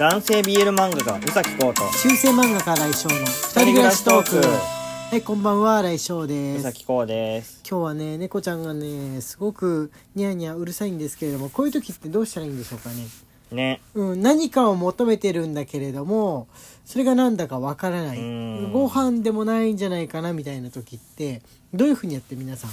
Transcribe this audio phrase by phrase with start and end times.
[0.00, 3.24] 男性 BL 漫画家宇崎浩と中世漫画家来翔の二
[3.66, 4.36] 人暮らしトーク。
[4.38, 6.62] はいこんばんは来翔宇です。
[6.62, 7.60] 崎浩です。
[7.68, 13.06] 今日はね猫ちゃんがねすごくニャーニャーうるさいんですけれどもこういう時ってどうしたらいいんでしょうかね。
[13.52, 13.80] ね。
[13.94, 16.48] うん、何かを求めてるんだけれども
[16.86, 18.18] それが何だかわからない。
[18.18, 18.72] うん。
[18.72, 21.42] ご飯でもないんじゃないかなみたいな時って
[21.74, 22.70] どういうふうにやって皆さん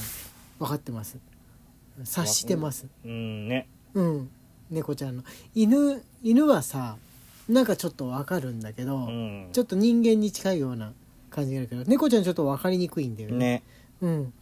[0.57, 1.17] 分かってます？
[2.05, 2.87] 察してます？
[3.03, 3.67] うんね。
[3.93, 4.29] うん
[4.71, 5.23] 猫ちゃんの。
[5.53, 6.95] 犬犬はさ
[7.49, 9.49] なんかちょっとわかるんだけど、うん。
[9.51, 10.93] ちょっと人間に近いような
[11.29, 13.37] 感じがあるけど猫ちゃんちょっと分かりにくいんだよね。
[13.37, 13.63] ね。
[14.01, 14.33] うん、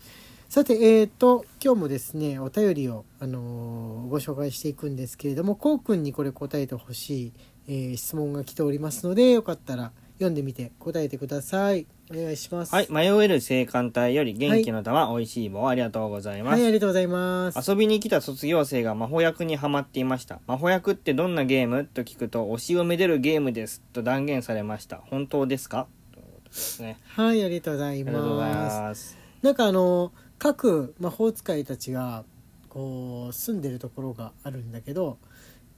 [0.50, 7.34] さてえー、と今日もですねお便りを、あのーご紹介していくんですけれどもこうくんにこれ答えてほしい、
[7.68, 11.86] えー質問が来ておりますのでよかったら読んでみて答えてください。
[12.12, 12.74] お願いします。
[12.74, 12.88] はい。
[12.90, 15.28] 迷える青函隊より元気の玉、おい。
[15.28, 15.68] しい棒。
[15.68, 17.70] ありがとうございます、はい、ありがとうございます。
[17.70, 20.40] 遊びに来た卒業生が魔法役にはまっていました。
[20.48, 21.86] 魔法役ってどんなゲーム？
[21.86, 23.82] と聞くと推しをめでるゲームです。
[23.94, 24.98] と断言されました。
[25.06, 25.88] 本当ですか？
[26.14, 26.98] ということですね。
[27.10, 28.04] はい、ありがとうござい。
[28.04, 29.18] ます。
[29.42, 32.24] なんかあの各魔法使いたちが
[32.70, 35.18] こう住んでるところがあるんだけど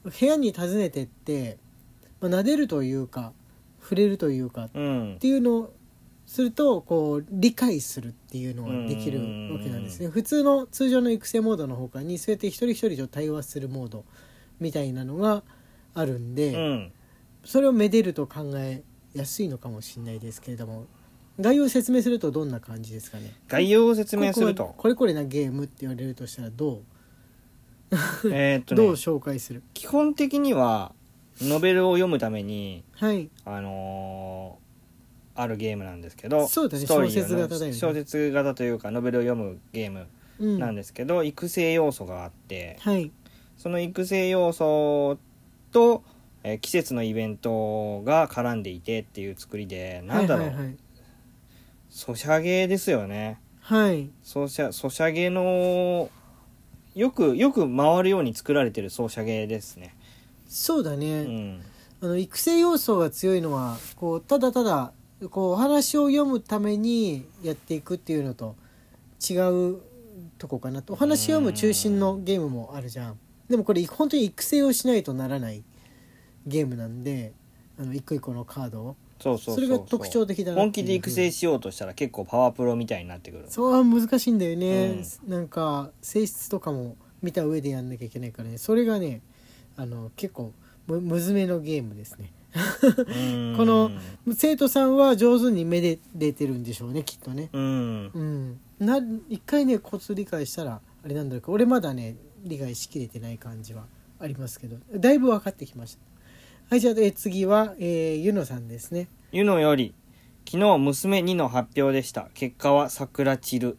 [0.03, 1.57] 部屋に訪ねてって、
[2.21, 3.33] まあ、撫でるというか
[3.89, 5.17] 触れるというかっうん。
[5.19, 5.73] ていうのを
[6.27, 9.19] するとこう理解するっていうのができる
[9.51, 10.09] わけなんですね。
[10.09, 14.05] 普通の通常の育成モードのほかにそうやって一人一人と対話するモード
[14.59, 15.43] みたいなのが
[15.95, 16.91] あるんで、うん。
[17.43, 18.83] それをめでると考え
[19.15, 20.85] やすいのかもしれないですけれども
[21.39, 23.33] 概要を説明するとどんな感じですかね？
[23.47, 24.75] 概要を説明すると。
[24.77, 26.83] これこれなゲームって言われるとしたらど
[28.25, 29.63] えーっとう どうね紹介する？
[29.73, 30.93] 基本的には
[31.41, 33.29] ノベルを読むためにはい。
[33.45, 34.69] あのー
[35.41, 36.85] あるゲームなんですけどそうだね。
[36.85, 37.77] ストーリー小説型だよね。
[37.77, 40.07] 小説型というかノベルを読むゲーム
[40.39, 40.59] うん。
[40.59, 43.11] なんですけど、育成要素があってはい。
[43.57, 45.17] その育成要素
[45.71, 46.03] と、
[46.43, 50.77] えー季節のイベントが絡んでいてっていう作りでなんだろう、はいはい
[51.89, 53.39] ソシャゲですよね。
[53.61, 54.09] はい、はい。
[54.23, 56.09] ソシャソシャゲの
[56.95, 59.95] よくよく回るように作られてるソシャゲですね
[60.49, 61.61] そうだうね、ん。
[62.01, 64.91] あの育成要素が強いのはこうただただ
[65.29, 68.55] こうお話を読むためにやっていくっていうのと
[69.29, 69.77] 違う
[70.37, 70.93] とこかなと。
[70.93, 73.19] お話を読む中心のゲームもあるじゃん。
[73.49, 75.63] でもこれ本当に育成をしないとならない
[76.45, 77.33] ゲームなんで
[77.79, 78.95] あの一個一個のカードを。
[79.21, 83.45] そうそうそれが特徴的だな本気で育成しようとしたら結構パワープロみたいになってくる。
[83.49, 88.57] そうは難しいんだよね、なんか性質とかも見た上でやんなきゃいけないからね。
[88.57, 89.21] それがね
[89.79, 90.51] あの結構
[90.87, 92.33] むむずめのゲームですね。
[92.53, 93.53] うん。
[93.55, 93.91] この
[94.35, 97.49] 生徒さんは上手にめでれてるんでしょうねきっとね。
[97.53, 98.11] うん。
[98.13, 98.59] うん。
[98.79, 103.85] な一回ねコツ理解したらあれなんだろうか俺まだね理解しきれてない感じは
[104.19, 106.01] ありますけどだいぶ分かってきました。
[106.69, 109.07] はいじゃあ、えー次は、えー、ゆのさんですね。
[109.31, 109.93] ゆのより
[110.45, 112.29] 昨日娘2の発表でした。
[112.33, 113.77] 結果は桜散る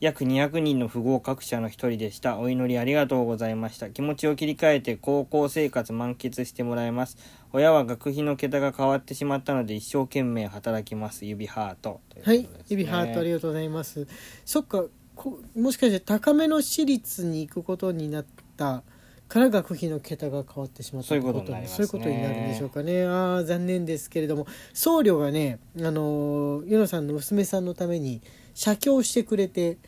[0.00, 2.38] 約200人の不合格者の一人でした。
[2.38, 3.90] お祈りありがとうございました。
[3.90, 7.18] 気持ちを切り替えて高校生活満喫してもらいます。
[7.52, 11.26] 親は学費の桁が変わってしまったので一生懸命働きます。
[11.26, 12.00] 指ハート。
[12.08, 12.48] ということはい。
[12.70, 14.06] 指ハートありがとうございます。
[14.46, 14.84] そっか。
[15.14, 18.82] こもしかして高めの私立に行くことになった
[19.28, 21.66] から学費の桁が変わってしまったそういうことね。
[21.66, 23.04] そういうことになるんでしょうかね。
[23.04, 24.46] ああ残念ですけれども。
[24.72, 28.22] 僧侶がねあのユノさんの娘さんのために
[28.54, 29.78] 写経してくれて、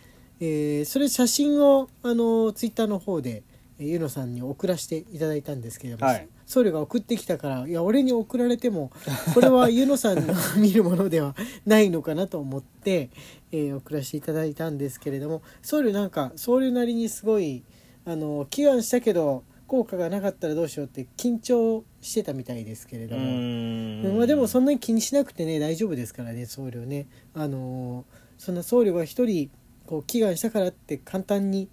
[0.41, 3.43] えーそれ写真をあのツイッターの方で
[3.79, 6.29] えーユノさんに送らせていただいたんですけれども、はい。
[6.47, 8.91] 僧侶が送ってきたからいや俺に送られても
[9.33, 11.35] これは ユノさんの 見るものでは
[11.65, 13.09] ないのかなと思って、
[13.53, 17.63] えー送らせていただいたんですけれども僧侶なんか僧侶なりにすごい
[18.05, 27.07] あの祈願したけど効果がなかったらどうしようって緊張してたみたいですけれうども、まあ、でもそんなに気にしなくてね大丈夫ですからね僧侶ね。
[27.33, 28.05] あの
[28.43, 29.51] そんな僧侶が一人
[29.87, 31.69] こう祈願したからって簡単に、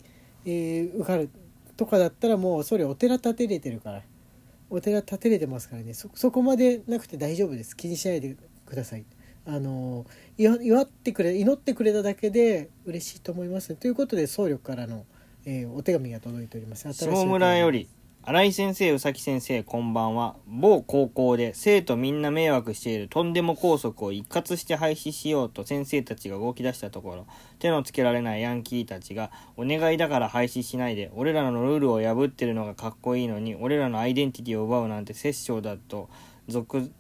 [0.46, 1.32] えー受かる
[1.76, 4.04] とかだったらもう僧侶お寺建てれてるから。
[4.70, 5.96] お寺建てれてますからね。
[5.96, 7.76] そこまでなくて大丈夫です。
[7.76, 8.38] 気にしないで
[8.68, 9.06] ください。
[9.48, 10.06] あの
[10.38, 13.74] 祝ってくれ祈ってくれただけで嬉しいと思います。
[13.74, 15.06] ということで僧侶からの、
[15.46, 16.84] えーお手紙が届いております。
[16.84, 17.90] 新しいお手下紙村より
[18.22, 20.36] 新井先生宇崎先生こんばんは。
[20.46, 27.26] 某高校で生徒みんな迷惑しているとんでも校則を一括して廃止しようと先生たちが動き出したところ。
[27.60, 36.10] 手のつけられないヤンキーたちがお願いだから廃止しないで俺らのルールを破ってるのがかっこいいのに俺らのアイデンティティを奪うなんて殺生だと。
[36.50, 36.92] 続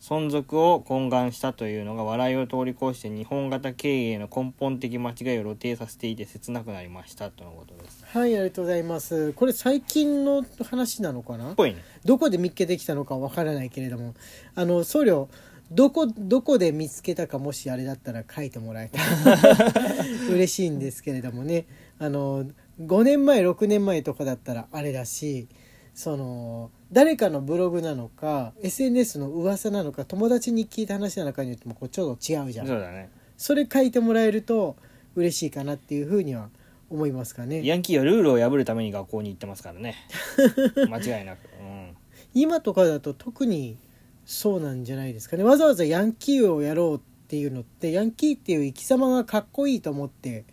[0.00, 8.04] 存続を懇願したというのが笑いを通り越して日本型経営の根本的間違いを露呈させていて切なくなりましたとのことです。
[8.06, 9.32] はいありがとうございます。
[9.32, 11.54] これ最近の話なのかな？
[11.54, 14.14] ぽいねどこで見っけてきたのかわからないけれども。
[14.54, 15.28] あの僧侶
[15.72, 21.66] どこどこで見つけたかもしあれだったら書いてもらえたら 嬉しいんですけれどもね。
[21.98, 22.44] あの
[22.80, 25.48] 5年前6年前とかだったらあれだし
[25.96, 32.66] その誰かのブログなのか SNS の噂なのか友達に聞いた話なのかによってもこうちょっと違うじゃん。
[32.66, 33.08] そうだね。
[33.38, 34.76] それ書いてもらえると
[35.14, 36.50] 嬉しいかなっていうふうには
[36.90, 37.64] 思いますかね。
[37.64, 39.94] ヤンキーはルールを破るために学校に行ってますからね。
[40.86, 41.96] 間違いなく、うん、
[42.34, 43.78] 今とかだと特に
[44.26, 45.44] そうなんじゃないですかね。
[45.44, 50.44] わざわざヤンキーをやろうっていうのってヤンキーっていう生き様がかっこいいと思って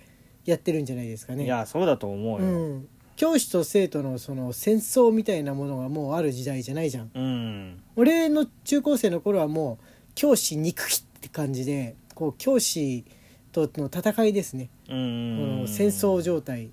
[0.46, 1.44] やってるんじゃないですかね。
[1.44, 2.48] いやそうだと思ううよ
[2.78, 7.12] ん、教師と生徒のその戦争みたいなものがもうある時代じゃないじゃん。
[7.14, 13.06] うん俺の中高生の頃はもう教師憎きって感じでこう教師
[13.52, 14.70] との戦いですね。
[14.88, 16.72] うこんの戦争状態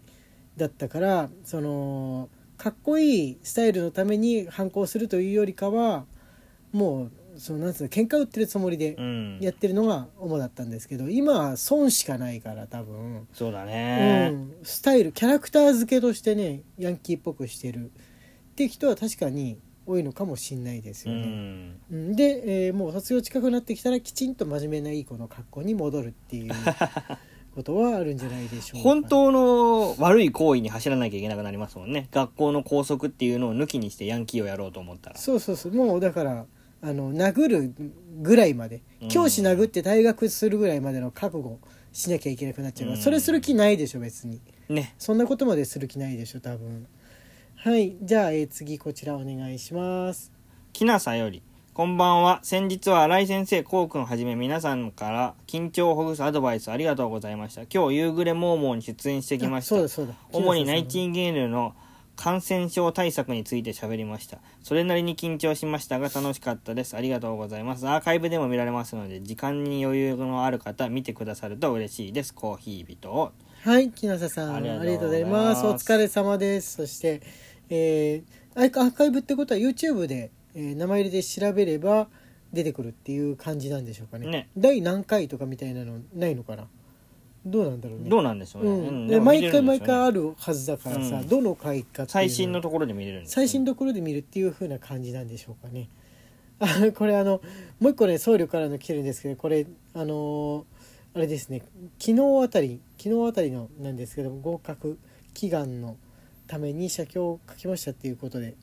[0.56, 6.04] だったからそのかっこいいスタイルのために反抗するというよりかは
[6.72, 7.10] もう
[7.40, 9.38] そのなんつうの喧嘩売ってるつもりでうん。
[9.40, 21.26] やってるのが主だったんですけど今は損しかないから多分、そうだうね、ん、スタイルキャラクター付けとしてねヤンキーっぽくしてるって人は確かに多いのかもしんないですうよね。
[21.26, 21.80] ん。
[21.90, 22.16] うん。
[22.16, 26.52] で、えーもう卒業近くなってきたらきちんと真面目ないい子の格好に戻るっていう
[27.54, 28.88] ことはあるんじゃないでしょうか。
[28.88, 32.08] 本当の悪い行為に走らなきゃいけなくなりますもんね。
[32.12, 35.16] 学校の校則っていうのを抜きにしてヤンキーをやろうと思ったら。
[35.18, 35.72] そうそうそう。
[35.72, 36.46] もうだから
[36.82, 37.74] あの殴る
[38.22, 39.08] ぐらいまでうん。
[39.08, 41.58] 教師殴って退学するぐらいまでの覚悟
[41.92, 43.02] しなきゃいけなくなっちゃうから、うん。
[43.02, 44.40] それする気ないでしょ別に。
[44.68, 44.94] ね。
[44.98, 46.86] そんなことまでする気ないでしょ多分。
[47.56, 47.96] はい。
[48.02, 50.32] じゃあ、えー次こちらお願いします。
[50.72, 51.42] きなさより
[51.72, 52.40] こんばんは。
[52.42, 57.62] 先日は新井先生こうくんはじめ皆さんから緊張をほぐすアドバイスありがとうございました。
[57.62, 59.76] 今日夕暮れモーモーに出演してきました。
[59.76, 60.14] あそうだそうだ。
[60.32, 61.74] 主にナインチンゲールの
[62.20, 64.40] 感染症対策について喋りました。
[64.62, 66.94] それなりに緊張しましたが楽しかったです。
[66.94, 67.88] ありがとうございます。
[67.88, 72.34] アーカイブでも見られますので時間に余裕のある方見てくださると嬉しいです。
[72.34, 73.10] コーヒー人。
[73.10, 73.32] を
[73.62, 75.62] はい木下さんありがとうございまます。
[75.62, 76.76] すお疲れ様です。
[76.76, 77.22] そして、
[77.70, 82.08] えー、アーカイブってことは YouTube で、えー名前入れで調べれば
[82.52, 84.26] 出てくるっていう感じなんでしょうかね。
[84.26, 84.48] ね。
[84.58, 86.66] 第何回とかみたいなのないのかな？
[87.46, 88.10] どうなんだろうね。
[88.10, 89.04] どうなんでしょうね、ううん。
[89.06, 91.28] ん、で毎回毎回あるはずだからさ、うん。
[91.28, 95.88] どの回かっていう最新のとところで見れるんです最新のところで見るっていう風な感じなんでしょうかね。
[96.58, 97.40] あこれあの
[97.80, 100.64] もう一個ね僧侶からの来てるんですけどこれあのー
[101.12, 101.62] あれですね。
[101.98, 104.98] 昨日あたり昨日あたりのなんですけど合格
[105.34, 105.96] 祈願の
[106.46, 108.54] ために写経を書きましたっていうことで、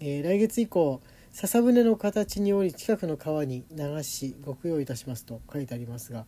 [0.00, 1.00] えー来月以降
[1.32, 6.26] 笹舟の形により近くの川に流しご供養いたしますと書いてありますが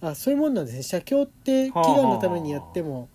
[0.00, 0.82] あそういうもんなんですね。
[0.82, 3.08] 写経って祈願のためにやっても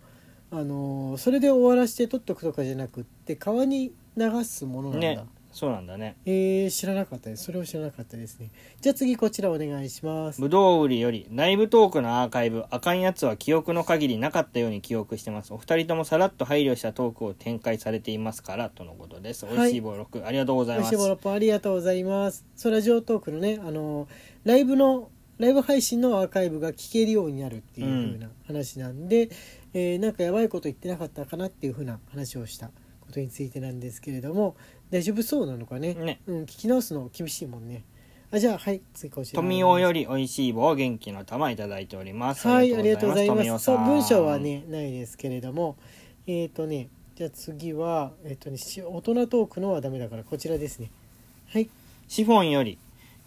[0.52, 0.64] あ。
[0.64, 6.16] のーそれで終わらせて取っとくとかじゃなくって川に流すものなんだ、ねそうなんだね。
[6.26, 7.46] えー知らなかったです。
[7.46, 8.52] それを知らなかったですね。
[8.82, 10.40] じゃあ次こちらお願いします。
[10.40, 15.52] ぶどう売りよりライブトークのアーカイブあかんやつは記憶の限りなかったように記憶してます。
[15.52, 19.46] お二人ともさらっと配慮したトークを展開されていますからとのことです。
[19.46, 19.56] はい。
[19.56, 20.86] 美味しい棒6ありがとうございます。
[20.86, 22.46] おいしいボロポンありがとうございます。
[22.56, 24.08] そラジオトークのねあの
[24.44, 29.30] ライブのライブ配信のアーカイブが聞けるようになるっていう風な話なんで、
[29.74, 32.68] えーなんかやばいこと言ってなかったかなっていう風な話をした
[33.02, 34.56] ことについてなんですけれども
[34.92, 35.94] 大丈夫そうなのかね？
[35.94, 36.20] ね。
[36.28, 37.84] うん、聞き直すの厳しいもんね。
[38.32, 39.42] あじゃあはい次こちら。
[39.42, 42.48] 富尾より美味しい棒元気の玉いただいております。
[42.48, 43.66] はい、ありがとうございます。
[43.66, 45.78] そう、文章はね、ないですけれども、
[46.28, 50.92] えっ、とね、じゃあ次は、えっ、とね、し大人トークのはダメだから、こちらですね。
[51.48, 51.70] はい、
[52.08, 52.78] シフォンより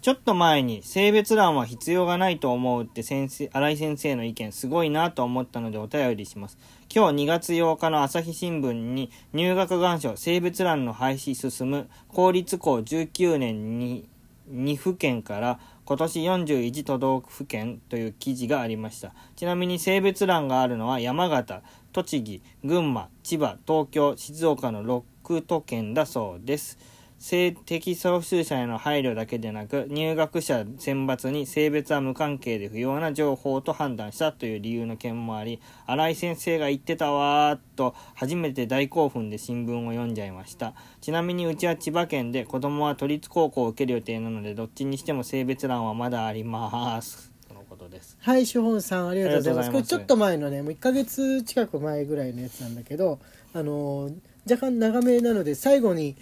[0.03, 6.57] ちょっと前に性別欄は必要がないと思うって先生新井先生の意見すごいなと思ったのでお便りします。
[6.93, 14.09] 今日2月8日の朝日新聞に入学願書性別欄の廃止進む公立校19年に
[14.51, 19.13] 2府県から今年41都道府県という記事がありました。
[19.37, 21.61] ちなみに性別欄があるのは山形
[21.93, 26.77] 栃木群馬千葉東京静岡の6都県だそうです。
[27.23, 40.73] 性的少数者への配慮だけでなく入学者選抜に性別は無関係で不要な情報と判断したという理由の件もあり新井先生が言ってたわーっと初めて大興奮で新聞を読んじゃいました。
[40.99, 47.31] ちなみにうちは千葉県で子供は都立高校を受ける予定なのでどっちにしても性別欄はまだあります。
[47.47, 48.17] とのことです。
[48.19, 49.67] はい、シュホンさん、ありがとうございます。
[49.67, 53.19] ありがとうございますこれちょっと前のね、もう1ヶ月近く前ぐらいのやつなんだけど、
[53.53, 54.13] あのー
[54.49, 56.17] 若干長めなので、最後に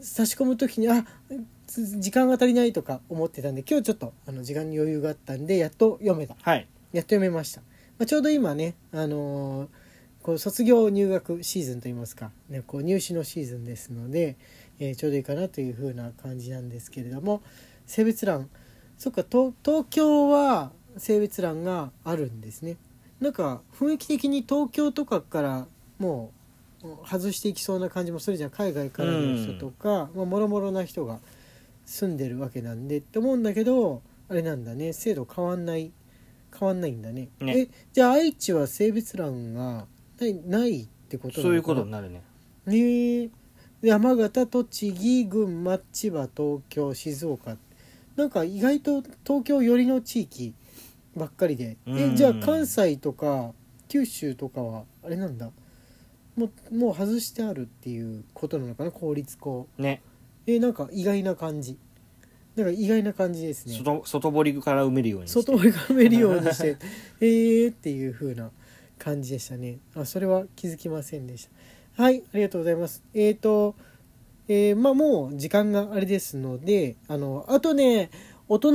[0.00, 1.04] 差し込むときに、あ、
[1.66, 6.36] つ時間が足りないとか思ってたんで今日ちょっとあの時間に余裕があったんでやっと読めた。
[6.42, 6.68] はい。
[6.92, 9.68] やっと読めました、まあ、ちょうど今ね、あのー
[10.22, 14.36] こう卒業入学シーズンといいますか、ね、こう入試のシーズンですので、
[14.80, 17.42] えーちょうどいいかなというふうな感じなんですけれども
[17.86, 18.48] 性別欄。
[18.98, 22.76] そっか東東京は性別欄があるんですね。
[23.20, 25.66] なんか雰囲気的に東京とかから
[25.98, 26.45] もう
[27.04, 28.50] 外していきそうな感じもするじゃん。
[28.50, 31.18] 海外からの人とか、まあ、もろもろな人が
[31.84, 34.92] 住んでるわけなんでって思うんだけどあれなんだね。
[34.92, 35.92] 制度変わんない
[36.58, 37.28] 変わんないんだね。
[37.40, 37.58] ね。
[37.58, 39.86] えじゃあ愛知は性別欄が
[40.20, 42.22] ないないってことそういうことになるね。
[42.66, 43.30] ねえ
[43.82, 47.56] 山形栃木群馬千葉東京静岡。
[48.16, 50.54] なんか意外と東京寄りの地域
[51.14, 51.76] ばっかりで。
[51.86, 51.98] うん。
[51.98, 53.52] えじゃあ関西とか
[53.88, 55.50] 九州とかはあれなんだ？
[56.36, 58.90] もうもう外してあるっていうことなのかな？
[58.90, 60.02] 公立校ね。
[60.46, 61.78] えなんか意外な感じ。
[62.56, 63.74] なんか意外な感じですね。
[63.82, 65.40] 外外堀から埋めるようにして。
[65.40, 66.76] 外堀が埋めるようにして。
[67.20, 68.50] えーっていう風な
[68.98, 69.78] 感じでしたね。
[69.94, 71.48] あそれは気づきませんでし
[71.96, 72.02] た。
[72.02, 73.02] はいありがとうございます。
[73.14, 73.74] えーと
[74.48, 78.10] えーまあもう時間があれですのであのあとね
[78.48, 78.72] 大人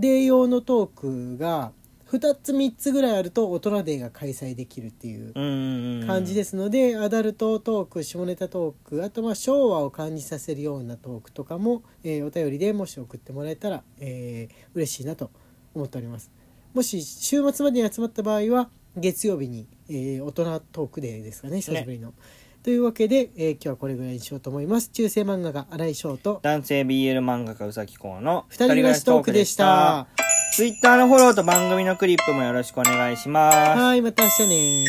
[0.00, 1.72] デー用のトークが
[2.14, 15.30] 2つ3つぐらいあると大人デーが開催できるっていう感じですすので、アダルトトーク下ネタトークあとまあ昭和を感じさせるようなトークとかも、えーお便りでもし送ってもらえたら、えー嬉しいなと
[15.74, 16.30] 思っております。
[16.72, 22.12] もし週末までに集まった場合は月曜日に、えー大人トークデーですかね久しぶりの、
[22.62, 24.90] というわけで、えー今日はこれぐらいにしようと思います。
[24.90, 26.38] 中世漫画家新井翔と。
[26.42, 30.06] 男性 BL 漫画家うさきこうの二人暮らしトークでした
[30.54, 33.56] ツイッターのフォローと番組のクリップもよろしくお願いします。
[33.76, 34.84] はいまた明日ね